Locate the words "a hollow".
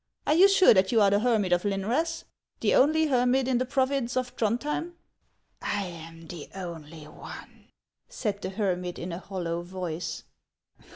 9.11-9.61